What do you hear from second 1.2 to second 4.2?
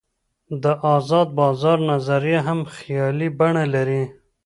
بازار نظریه هم خیالي بڼه لري.